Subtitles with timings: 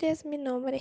[0.00, 0.78] olvides mi nombre.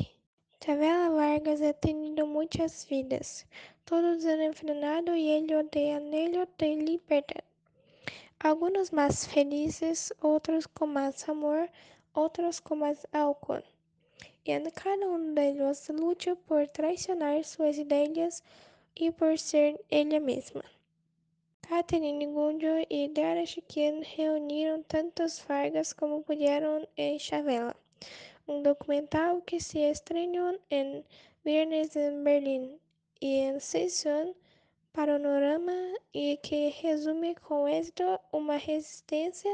[0.61, 3.45] Chavela Vargas ha tenido muchas vidas.
[3.83, 7.43] Todos han enfrentado y ello de anhelo de libertad.
[8.39, 11.69] Algunos más felices, otros con más amor,
[12.13, 13.65] otros con más álcool.
[14.46, 18.41] En cada uno de ellos lucha por traicionar sus ideas
[18.96, 20.63] y por ser ella misma.
[21.68, 27.75] Catherine Gunjo y Dara Chiquin reuniram tantas Vargas como pudieron en Chavela,
[28.50, 31.06] un documental que se estrenó en
[31.44, 32.80] viernes en Berlín
[33.20, 34.36] y en sesión
[34.92, 35.78] Panorama
[36.12, 39.52] y que resume con éxito una resistencia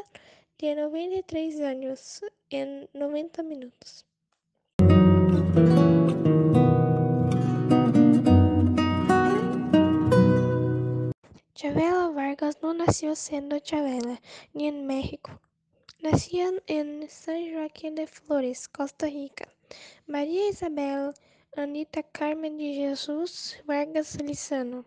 [0.60, 4.06] de 93 años en 90 minutos.
[11.54, 14.22] Chavela Vargas no nació siendo Chavela,
[14.54, 15.42] ni en México.
[16.06, 19.52] Nació en San Joaquín de Flores, Costa Rica.
[20.06, 21.16] María Isabel
[21.58, 24.86] Anita Carmen de Jesus Vargas Lizano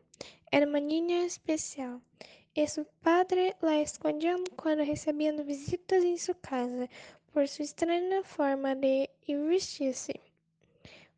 [0.53, 2.01] era uma niña especial.
[2.55, 6.89] E su padre la escondían cuando recebían visitas em sua casa
[7.33, 10.21] por sua estranha forma de vestir-se.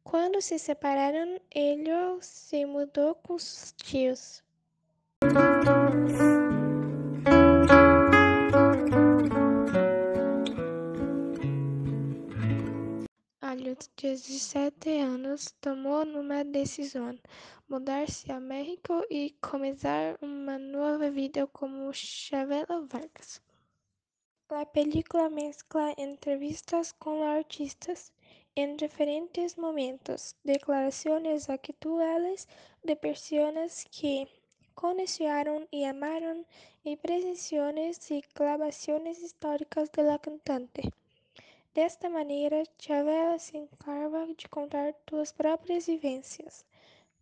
[0.03, 1.93] Quando se separaram, ele
[2.23, 4.43] se mudou com seus tios.
[13.81, 17.19] Los 17 anos, tomou uma decisão:
[17.67, 23.41] mudar-se a México e começar uma nova vida como Chavela Vargas.
[24.51, 28.13] A película mescla entrevistas com artistas
[28.55, 32.47] em diferentes momentos, declarações actuais
[32.85, 34.29] de pessoas que
[34.75, 36.45] conheceram e amaram
[36.85, 40.83] e presenciações e gravações históricas de la cantante.
[41.73, 46.67] Desta maneira, Chavela se encarga de contar suas próprias vivências,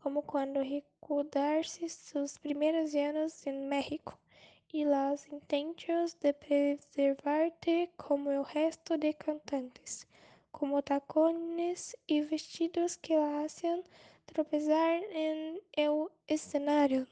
[0.00, 4.18] como quando recordar-se seus primeiros anos em México
[4.72, 10.06] e os intentos de preservar-te como o resto de cantantes,
[10.50, 13.84] como tacones e vestidos que la hacen
[14.24, 17.06] tropezar em el escenário.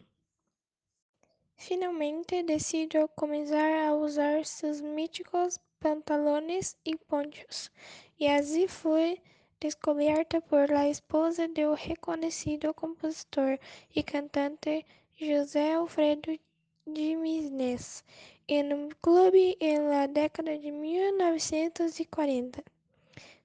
[1.54, 7.70] Finalmente decidiu começar a usar seus míticos pantalones e ponchos,
[8.18, 9.20] e assim foi
[9.60, 13.58] descoberta por la esposa do reconhecido compositor
[13.94, 14.84] e cantante
[15.18, 16.38] José Alfredo
[16.86, 18.04] Jiménez
[18.48, 22.62] em um clube em la década de 1940.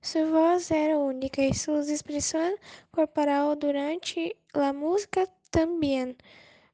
[0.02, 2.58] Sua voz era única e sua expressão
[2.92, 6.16] corporal durante a música também.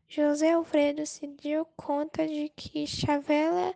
[0.09, 3.75] José Alfredo se deu conta de que Chavela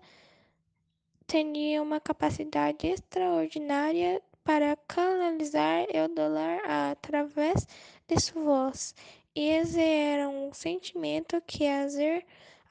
[1.31, 7.65] tinha uma capacidade extraordinária para canalizar o dolor através
[8.05, 8.93] de sua voz.
[9.33, 12.21] Esse era um sentimento que fazia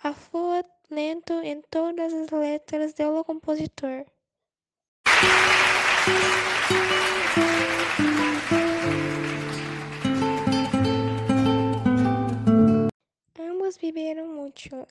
[0.03, 4.05] afluir lento em todas as letras do compositor.
[13.39, 14.87] Ambos viveram muito,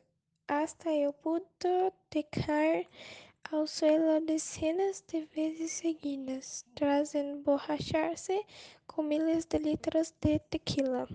[0.48, 2.88] hasta el punto de caer
[3.52, 8.46] ao suelo decenas de vezes seguidas, tras emborracharse
[8.86, 11.08] com miles de litros de tequila.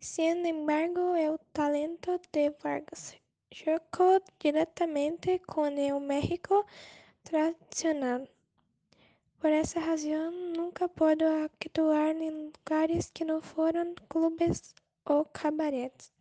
[0.00, 3.14] Sin embargo, el talento de Vargas
[3.52, 6.66] chocou diretamente com o México
[7.22, 8.26] tradicional.
[9.38, 14.74] Por essa razão, nunca pudo actuar em lugares que não foram clubes
[15.04, 16.12] ou cabarets.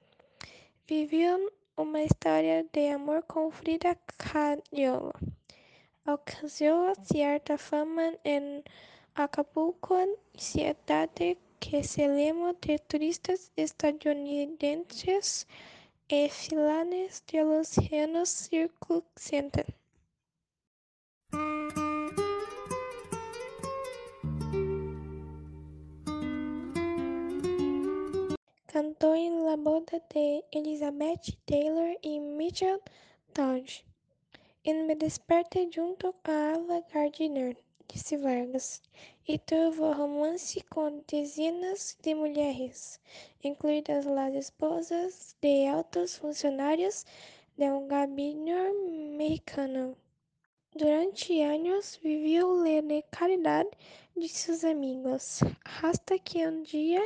[0.87, 5.11] Viveu uma história de amor com Frida Kahlo.
[6.05, 8.63] Alcançou certa fama em
[9.15, 9.95] Acapulco,
[10.37, 15.47] cidade que se llenó de turistas estadunidenses
[16.07, 18.49] e finales de los años
[19.15, 19.65] 60.
[28.71, 32.79] Cantó en la boda de Elizabeth Taylor y Michael
[33.35, 33.83] Dodge.
[34.63, 37.57] En Me Desperte junto a Ava Gardner,
[37.89, 38.81] disse Vargas,
[39.27, 43.01] e tuvo romance com dezenas de mulheres,
[43.43, 47.05] incluídas as esposas de altos funcionários
[47.57, 48.71] de um gabinete
[49.17, 49.97] mexicano.
[50.73, 53.71] Durante anos viveu de caridade
[54.15, 55.41] de seus amigos,
[55.83, 57.05] hasta que um dia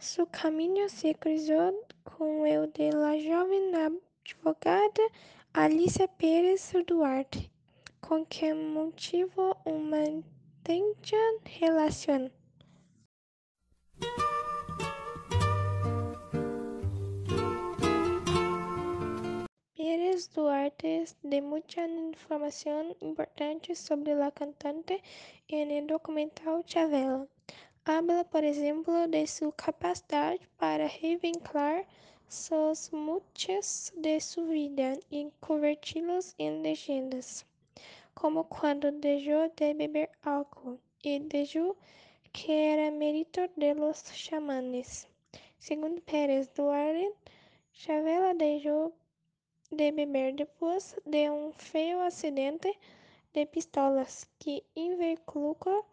[0.00, 5.10] seu caminho se cruzou com o de la jovem advogada
[5.52, 7.50] Alicia Pérez Duarte,
[8.00, 11.18] con qué motivo una intensa
[11.60, 12.32] relación.
[19.76, 25.02] Pérez Duarte de mucha información importante sobre la cantante
[25.46, 27.26] en el documental Chavela.
[27.86, 31.86] Habla, por ejemplo, de su capacidad para revincular
[32.28, 37.46] sus muchos de su vida y convertirlos en leyendas,
[38.12, 41.76] como cuando dejó de beber alcohol y dijo
[42.32, 45.08] que era mérito de los chamanes.
[45.58, 47.10] Según Pérez Duarte,
[47.72, 48.92] Chavela dejó
[49.70, 52.78] de beber depois de um feio acidente
[53.32, 55.86] de pistolas que involucrou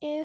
[0.00, 0.24] em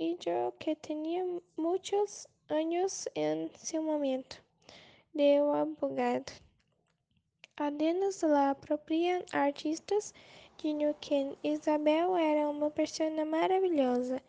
[0.00, 1.22] seguida que tinha
[1.58, 4.42] muitos anos em seu momento,
[5.14, 6.32] de abogado.
[7.58, 9.94] Además, a própria artista
[10.56, 14.22] dijo que Isabel era uma pessoa maravilhosa,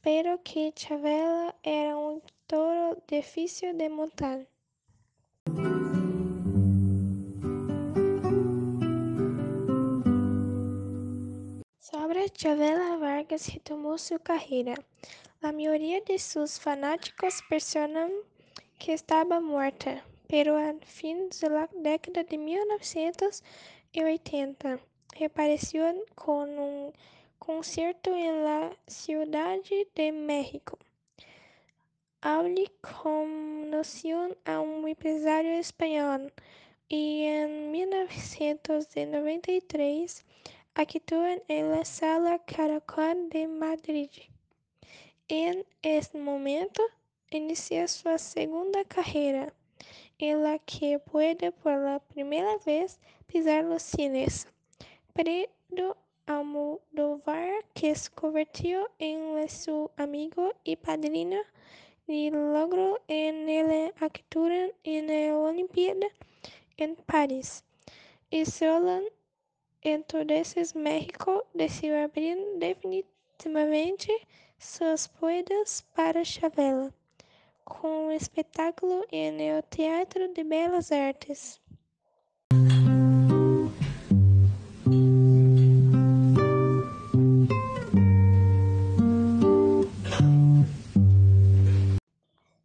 [0.00, 4.46] pero que Chavela era um touro difícil de montar.
[11.90, 14.74] Sobre Chavela Vargas retomou sua carreira.
[15.42, 18.22] A maioria de seus fanáticos pensaram
[18.78, 24.80] que estava morta, pero a fim da década de 1980
[25.16, 26.92] reapareceu com um
[27.40, 29.58] concerto em la Ciudad
[29.96, 30.78] de México.
[32.22, 32.68] Allí
[33.02, 36.32] conoció a un empresario español
[36.88, 40.24] y en 1993
[40.74, 44.10] actuó en la Sala Caracol de Madrid.
[45.28, 46.82] En este momento
[47.30, 49.52] inicia su segunda carrera,
[50.18, 54.48] en la que puede por la primera vez pisar los cines.
[55.12, 55.96] Pedro
[56.26, 61.40] Almodóvar, que se convirtió en su amigo y padrino,
[62.06, 66.08] y logró en él actuar en la Olimpiada
[66.76, 67.64] en París.
[68.30, 69.02] Y solo
[69.82, 74.12] entonces México decidió abrir definitivamente
[74.58, 76.92] sus puertas para Chavela,
[77.64, 81.60] con un espectáculo en el Teatro de Belas Artes.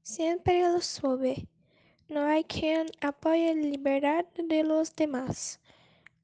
[0.03, 1.47] Siempre lo supe.
[2.07, 5.59] No hay quien apoye la libertad de los demás.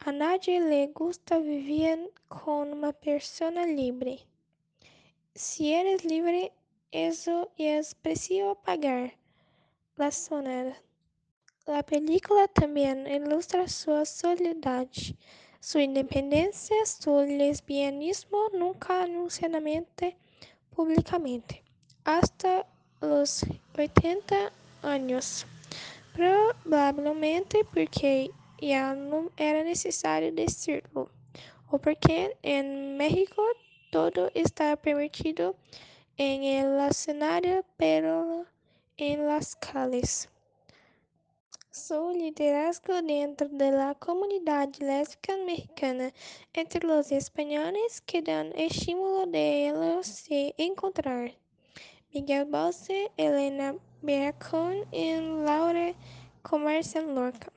[0.04, 4.26] A nadie le gusta vivir con una persona libre.
[5.36, 6.52] Si eres libre,
[6.92, 9.14] eso es preciso pagar.
[9.98, 10.76] La sonada.
[11.68, 14.88] La película también ilustra su soledad,
[15.60, 20.18] su independencia, su lesbianismo nunca anunciadamente
[20.76, 21.64] públicamente,
[22.06, 22.66] hasta
[23.02, 23.46] los
[23.78, 24.52] 80
[24.82, 25.46] anos.
[26.16, 28.32] Provavelmente porque
[28.62, 31.10] já não era necessário decirlo,
[31.72, 33.42] ou porque em México
[33.92, 35.56] todo está permitido
[36.18, 38.46] en el escenario, pero
[38.98, 40.30] en las calles.
[41.72, 46.12] Su liderazgo dentro de la comunidad lésbica mexicana
[46.54, 51.32] entre los españoles que dan estímulo de ellos se encontrar.
[52.14, 55.96] Miguel Bosé, Elena Beracón e Laura
[56.44, 57.54] Comercial Lorca.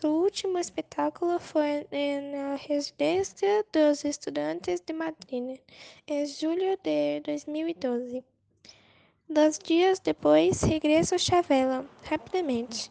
[0.00, 1.86] Su último espetáculo foi
[2.32, 5.60] na Residência dos Estudantes de Madrid,
[6.06, 8.24] em julho de 2012.
[9.28, 12.90] Dois dias depois, regressou Chavela, rapidamente,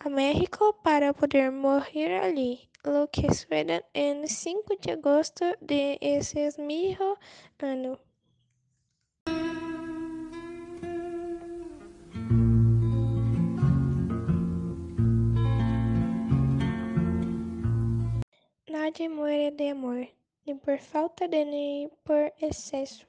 [0.00, 6.36] a México para poder morrer ali, lo que sucede em 5 de agosto de esse
[6.62, 7.18] mesmo
[7.58, 7.98] ano.
[18.80, 20.06] Nadie muere de amor,
[20.46, 23.04] ni por falta de ni por exceso.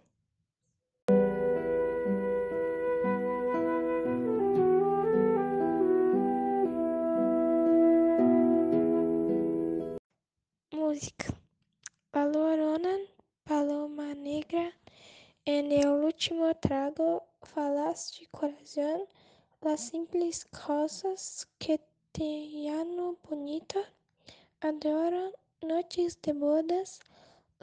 [10.71, 11.27] Música.
[12.11, 12.95] Valorona,
[13.43, 14.73] paloma negra,
[15.45, 19.01] en el último trago, falaste corazón,
[19.61, 21.79] las simples cosas que
[22.11, 23.79] te llano bonita,
[24.61, 27.01] adoro noches de bodas,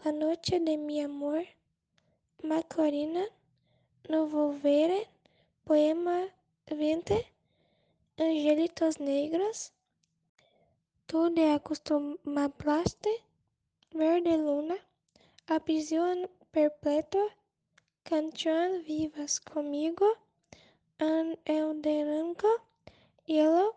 [0.05, 1.45] la noche de mi amor,
[2.43, 3.25] Macarena,
[4.09, 5.09] no volvere,
[5.65, 6.29] poema
[6.67, 7.27] 20,
[8.19, 9.73] angelitos negros,
[11.07, 13.11] tú te acostumbraste,
[13.93, 14.77] verde luna,
[15.47, 17.31] a prisão perpétua,
[18.05, 20.07] canción vivas comigo,
[20.99, 22.53] en el derango,
[23.25, 23.75] hielo,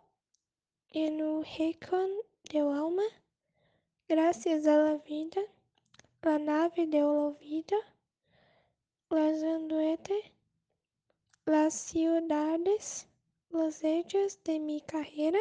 [0.92, 2.10] en un rincón
[2.52, 3.04] del alma,
[4.10, 5.40] gracias a la vida,
[6.24, 7.78] la nave del olvido,
[9.12, 10.34] las anduete,
[11.46, 13.08] las ciudades,
[13.52, 15.38] los hechos de mi carrera,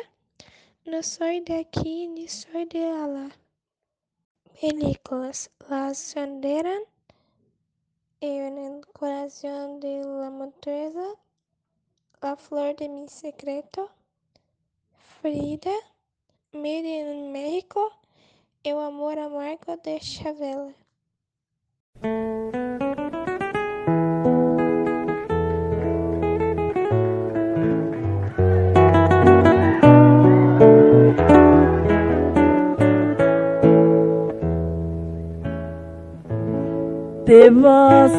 [0.85, 3.31] no soy de aquí ni soy de allá.
[4.61, 6.83] Películas, las sonderan
[8.21, 11.09] en el corazón de la montaña,
[12.21, 13.91] la flor de mi secreto,
[15.23, 15.73] Frida,
[16.53, 17.93] Made in México,
[18.65, 20.75] El amor amargo de Chavela.
[37.25, 38.13] Te vas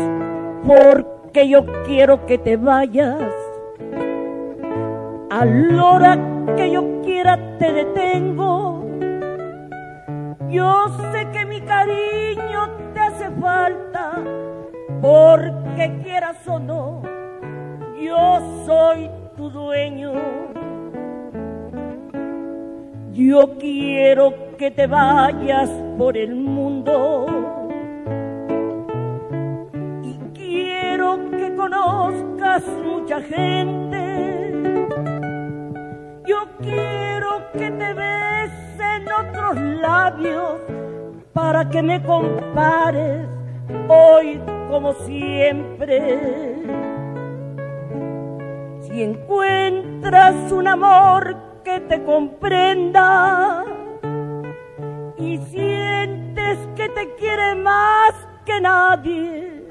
[0.65, 3.33] porque yo quiero que te vayas.
[5.29, 6.17] A la hora
[6.55, 8.78] que yo quiera te detengo.
[10.49, 14.13] Yo sé que mi cariño te hace falta,
[14.99, 17.03] porque quieras o no,
[18.01, 20.13] yo soy tu dueño.
[23.13, 27.27] Yo quiero que te vayas por el mundo
[30.01, 34.51] y quiero que conozcas mucha gente.
[36.25, 38.38] Yo quiero que te besen
[39.19, 40.59] otros labios
[41.33, 43.27] para que me compares
[43.87, 46.55] hoy como siempre.
[48.81, 53.65] Si encuentras un amor que te comprenda
[55.17, 58.13] y sientes que te quiere más
[58.45, 59.67] que nadie,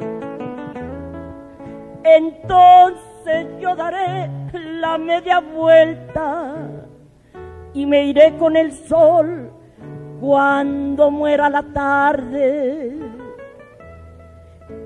[2.04, 6.87] entonces yo daré la media vuelta
[7.74, 9.52] y me iré con el sol
[10.20, 12.98] cuando muera la tarde.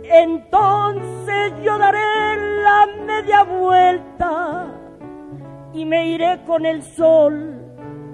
[0.04, 4.66] Entonces yo daré la media vuelta
[5.72, 7.62] y me iré con el sol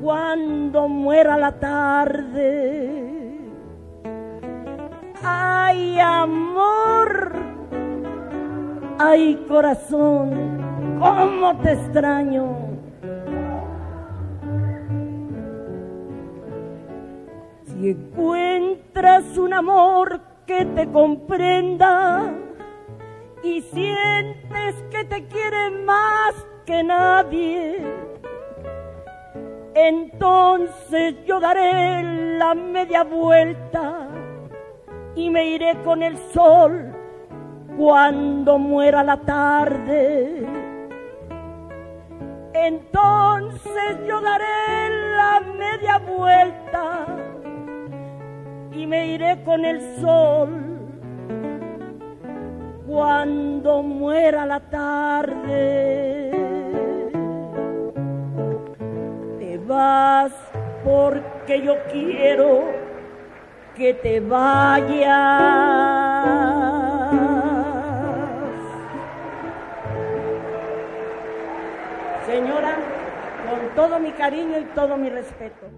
[0.01, 3.09] cuando muera la tarde.
[5.25, 7.33] Ay, amor,
[8.99, 12.58] ay, corazón, cómo te extraño.
[17.81, 22.35] Si encuentras un amor que te comprenda
[23.45, 26.35] y sientes que te quiere más
[26.67, 27.77] que nadie,
[29.77, 32.03] entonces yo daré
[32.37, 34.09] la media vuelta
[35.15, 36.93] y me iré con el sol
[37.77, 40.45] cuando muera la tarde.
[42.55, 46.98] Entonces yo daré la media vuelta
[48.73, 50.49] y me iré con el sol
[52.87, 56.31] cuando muera la tarde.
[59.39, 60.33] Te vas
[60.85, 62.65] porque yo quiero
[63.77, 65.09] que te vayas.
[72.27, 72.77] Señora,
[73.49, 75.69] con todo mi cariño y todo mi respeto.